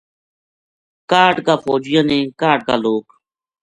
کاہڈ 1.11 1.35
کا 1.45 1.55
فوجیاں 1.63 2.03
نے 2.09 2.19
کاہڈ 2.41 2.59
کا 2.67 2.75
لوک 2.83 3.07